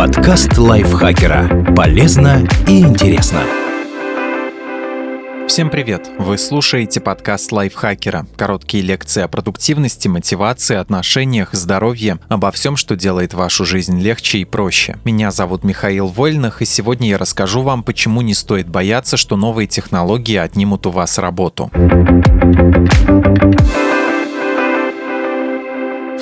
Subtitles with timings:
[0.00, 1.74] Подкаст лайфхакера.
[1.76, 3.42] Полезно и интересно.
[5.46, 6.08] Всем привет!
[6.18, 8.26] Вы слушаете подкаст лайфхакера.
[8.34, 14.46] Короткие лекции о продуктивности, мотивации, отношениях, здоровье, обо всем, что делает вашу жизнь легче и
[14.46, 14.96] проще.
[15.04, 19.66] Меня зовут Михаил Вольных, и сегодня я расскажу вам, почему не стоит бояться, что новые
[19.66, 21.70] технологии отнимут у вас работу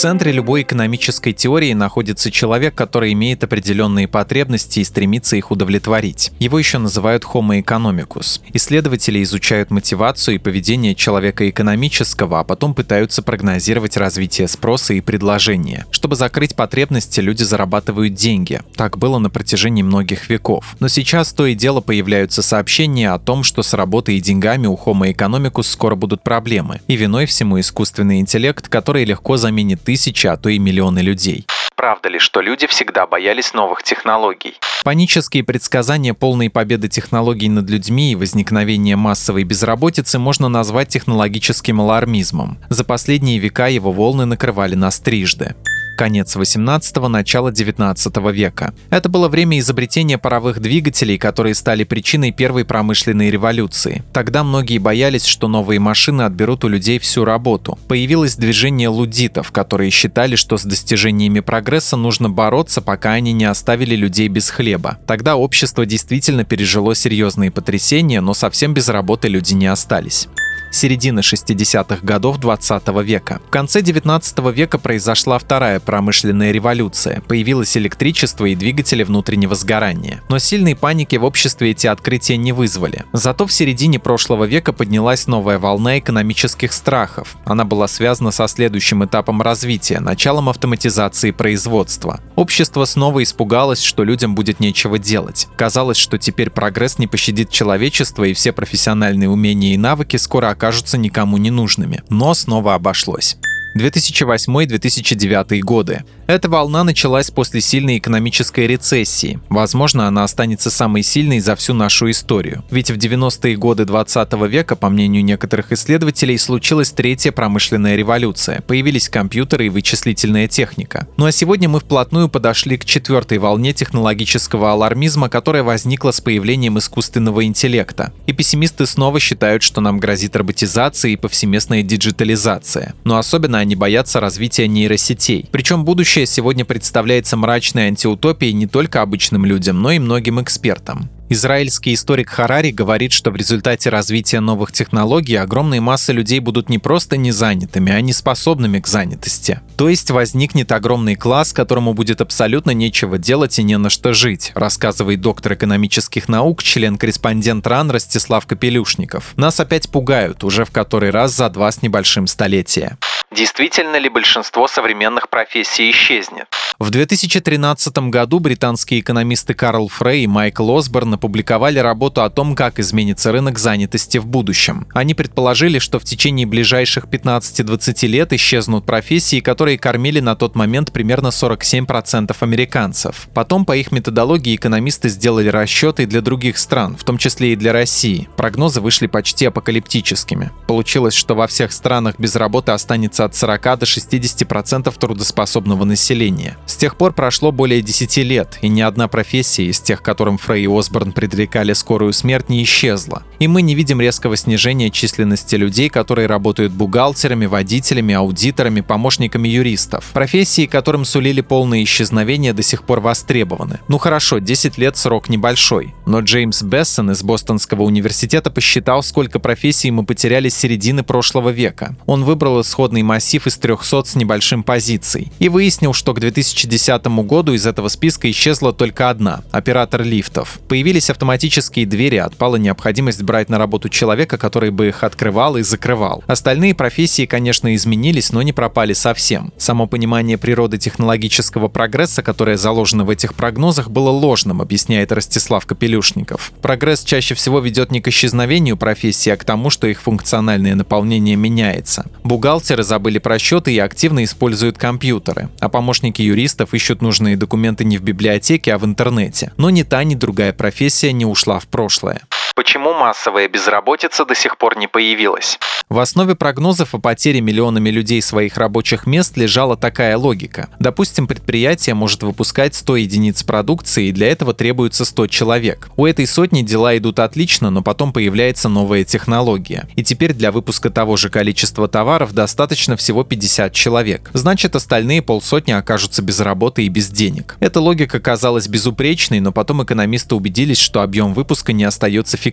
[0.00, 6.32] центре любой экономической теории находится человек, который имеет определенные потребности и стремится их удовлетворить.
[6.38, 8.40] Его еще называют Homo economicus.
[8.54, 15.84] Исследователи изучают мотивацию и поведение человека экономического, а потом пытаются прогнозировать развитие спроса и предложения.
[15.90, 18.62] Чтобы закрыть потребности, люди зарабатывают деньги.
[18.76, 20.76] Так было на протяжении многих веков.
[20.80, 24.76] Но сейчас то и дело появляются сообщения о том, что с работой и деньгами у
[24.76, 26.80] Homo economicus скоро будут проблемы.
[26.86, 31.46] И виной всему искусственный интеллект, который легко заменит тысячи, а то и миллионы людей.
[31.74, 34.54] Правда ли, что люди всегда боялись новых технологий?
[34.84, 42.58] Панические предсказания полной победы технологий над людьми и возникновения массовой безработицы можно назвать технологическим алармизмом.
[42.68, 45.56] За последние века его волны накрывали нас трижды
[46.00, 48.72] конец 18-го, начало 19 века.
[48.88, 54.02] Это было время изобретения паровых двигателей, которые стали причиной первой промышленной революции.
[54.14, 57.78] Тогда многие боялись, что новые машины отберут у людей всю работу.
[57.86, 63.94] Появилось движение лудитов, которые считали, что с достижениями прогресса нужно бороться, пока они не оставили
[63.94, 64.96] людей без хлеба.
[65.06, 70.28] Тогда общество действительно пережило серьезные потрясения, но совсем без работы люди не остались
[70.70, 73.40] середины 60-х годов 20 века.
[73.46, 77.22] В конце 19 века произошла вторая промышленная революция.
[77.26, 80.22] Появилось электричество и двигатели внутреннего сгорания.
[80.28, 83.04] Но сильной паники в обществе эти открытия не вызвали.
[83.12, 87.36] Зато в середине прошлого века поднялась новая волна экономических страхов.
[87.44, 92.20] Она была связана со следующим этапом развития– началом автоматизации производства.
[92.36, 95.48] Общество снова испугалось, что людям будет нечего делать.
[95.56, 100.98] Казалось, что теперь прогресс не пощадит человечество и все профессиональные умения и навыки скоро окажутся
[100.98, 102.02] никому не нужными.
[102.10, 103.38] Но снова обошлось.
[103.80, 106.04] 2008-2009 годы.
[106.26, 109.40] Эта волна началась после сильной экономической рецессии.
[109.48, 112.64] Возможно, она останется самой сильной за всю нашу историю.
[112.70, 118.60] Ведь в 90-е годы 20 века, по мнению некоторых исследователей, случилась третья промышленная революция.
[118.60, 121.08] Появились компьютеры и вычислительная техника.
[121.16, 126.78] Ну а сегодня мы вплотную подошли к четвертой волне технологического алармизма, которая возникла с появлением
[126.78, 128.12] искусственного интеллекта.
[128.26, 132.94] И пессимисты снова считают, что нам грозит роботизация и повсеместная диджитализация.
[133.04, 135.48] Но особенно они боятся развития нейросетей.
[135.50, 141.10] Причем будущее сегодня представляется мрачной антиутопией не только обычным людям, но и многим экспертам.
[141.32, 146.80] Израильский историк Харари говорит, что в результате развития новых технологий огромные массы людей будут не
[146.80, 149.60] просто незанятыми, а не способными к занятости.
[149.76, 154.50] То есть возникнет огромный класс, которому будет абсолютно нечего делать и не на что жить,
[154.56, 159.32] рассказывает доктор экономических наук, член-корреспондент РАН Ростислав Капелюшников.
[159.36, 162.98] Нас опять пугают, уже в который раз за два с небольшим столетия.
[163.32, 166.48] Действительно ли большинство современных профессий исчезнет?
[166.80, 172.80] В 2013 году британские экономисты Карл Фрей и Майкл Осборн опубликовали работу о том, как
[172.80, 174.88] изменится рынок занятости в будущем.
[174.94, 180.90] Они предположили, что в течение ближайших 15-20 лет исчезнут профессии, которые кормили на тот момент
[180.90, 183.28] примерно 47% американцев.
[183.32, 187.72] Потом по их методологии экономисты сделали расчеты для других стран, в том числе и для
[187.72, 188.28] России.
[188.36, 190.50] Прогнозы вышли почти апокалиптическими.
[190.66, 196.56] Получилось, что во всех странах без работы останется от 40 до 60% трудоспособного населения.
[196.66, 200.64] С тех пор прошло более 10 лет, и ни одна профессия из тех, которым Фрей
[200.64, 203.22] и Осборн предрекали скорую смерть, не исчезла.
[203.38, 210.04] И мы не видим резкого снижения численности людей, которые работают бухгалтерами, водителями, аудиторами, помощниками юристов.
[210.12, 213.80] Профессии, которым сулили полное исчезновение, до сих пор востребованы.
[213.88, 215.94] Ну хорошо, 10 лет срок небольшой.
[216.06, 221.96] Но Джеймс Бессон из Бостонского университета посчитал, сколько профессий мы потеряли с середины прошлого века.
[222.06, 227.52] Он выбрал исходный массив из 300 с небольшим позиций и выяснил, что к 2010 году
[227.54, 230.60] из этого списка исчезла только одна– оператор лифтов.
[230.68, 236.22] Появились автоматические двери, отпала необходимость брать на работу человека, который бы их открывал и закрывал.
[236.28, 239.52] Остальные профессии, конечно, изменились, но не пропали совсем.
[239.58, 246.52] Само понимание природы технологического прогресса, которое заложено в этих прогнозах, было ложным, объясняет Ростислав Капелюшников.
[246.62, 251.34] Прогресс чаще всего ведет не к исчезновению профессий, а к тому, что их функциональное наполнение
[251.34, 252.06] меняется.
[252.22, 257.98] Бухгалтеры забыли про счеты и активно используют компьютеры, а помощники юристов ищут нужные документы не
[257.98, 259.52] в библиотеке, а в интернете.
[259.56, 262.22] Но ни та, ни другая профессия не ушла в прошлое.
[262.60, 265.58] Почему массовая безработица до сих пор не появилась?
[265.88, 270.68] В основе прогнозов о потере миллионами людей своих рабочих мест лежала такая логика.
[270.78, 275.88] Допустим, предприятие может выпускать 100 единиц продукции, и для этого требуется 100 человек.
[275.96, 279.88] У этой сотни дела идут отлично, но потом появляется новая технология.
[279.96, 284.30] И теперь для выпуска того же количества товаров достаточно всего 50 человек.
[284.34, 287.56] Значит, остальные полсотни окажутся без работы и без денег.
[287.58, 292.49] Эта логика казалась безупречной, но потом экономисты убедились, что объем выпуска не остается фиксированным.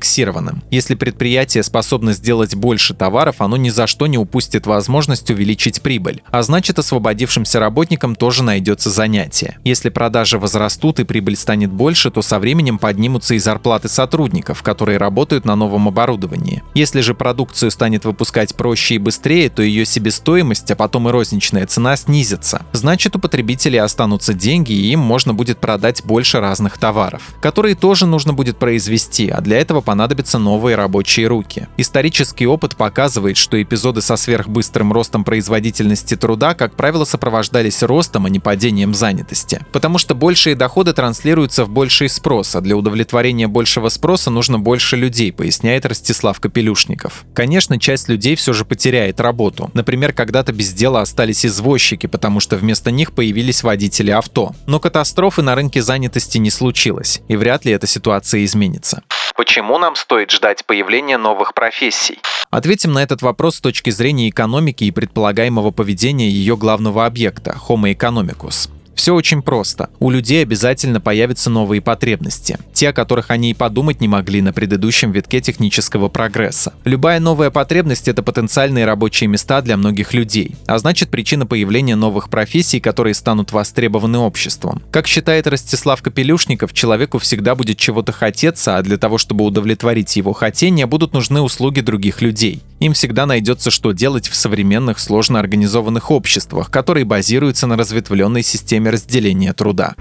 [0.72, 6.22] Если предприятие способно сделать больше товаров, оно ни за что не упустит возможность увеличить прибыль.
[6.30, 9.58] А значит, освободившимся работникам тоже найдется занятие.
[9.64, 14.98] Если продажи возрастут и прибыль станет больше, то со временем поднимутся и зарплаты сотрудников, которые
[14.98, 16.64] работают на новом оборудовании.
[16.74, 21.66] Если же продукцию станет выпускать проще и быстрее, то ее себестоимость, а потом и розничная
[21.66, 22.66] цена снизится.
[22.72, 28.06] Значит, у потребителей останутся деньги, и им можно будет продать больше разных товаров, которые тоже
[28.06, 31.70] нужно будет произвести, а для этого понадобятся новые рабочие руки.
[31.78, 38.30] Исторический опыт показывает, что эпизоды со сверхбыстрым ростом производительности труда, как правило, сопровождались ростом, а
[38.30, 39.66] не падением занятости.
[39.72, 44.98] Потому что большие доходы транслируются в больший спрос, а для удовлетворения большего спроса нужно больше
[44.98, 47.24] людей, поясняет Ростислав Капелюшников.
[47.34, 49.72] Конечно, часть людей все же потеряет работу.
[49.74, 54.52] Например, когда-то без дела остались извозчики, потому что вместо них появились водители авто.
[54.66, 59.02] Но катастрофы на рынке занятости не случилось, и вряд ли эта ситуация изменится.
[59.38, 62.20] Почему нам стоит ждать появления новых профессий?
[62.50, 67.96] Ответим на этот вопрос с точки зрения экономики и предполагаемого поведения ее главного объекта– Homo
[67.96, 68.68] economicus.
[68.98, 69.90] Все очень просто.
[70.00, 72.58] У людей обязательно появятся новые потребности.
[72.74, 76.74] Те, о которых они и подумать не могли на предыдущем витке технического прогресса.
[76.84, 80.56] Любая новая потребность— это потенциальные рабочие места для многих людей.
[80.66, 84.82] А значит, причина появления новых профессий, которые станут востребованы обществом.
[84.92, 90.34] Как считает Ростислав Капелюшников, человеку всегда будет чего-то хотеться, а для того, чтобы удовлетворить его
[90.34, 92.64] хотения, будут нужны услуги других людей.
[92.80, 98.92] Им всегда найдется, что делать в современных сложно организованных обществах, которые базируются на разветвленной системе
[98.92, 99.96] разделения труда.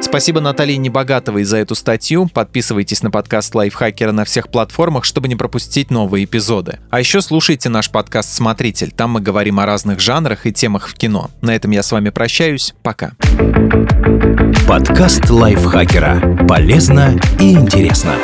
[0.00, 2.30] Спасибо Наталье Небогатовой за эту статью.
[2.32, 6.78] Подписывайтесь на подкаст Лайфхакера на всех платформах, чтобы не пропустить новые эпизоды.
[6.88, 8.90] А еще слушайте наш подкаст «Смотритель».
[8.90, 11.30] Там мы говорим о разных жанрах и темах в кино.
[11.42, 12.74] На этом я с вами прощаюсь.
[12.82, 13.12] Пока.
[14.66, 16.46] Подкаст Лайфхакера.
[16.48, 18.14] Полезно и интересно.